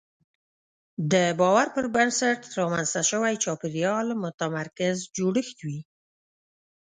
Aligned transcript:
د 1.11 1.13
باور 1.39 1.67
پر 1.75 1.85
بنسټ 1.95 2.39
رامنځته 2.59 3.01
شوی 3.11 3.33
چاپېریال 3.43 4.07
متمرکز 4.23 4.95
جوړښت 5.17 5.57
وي. 5.67 5.79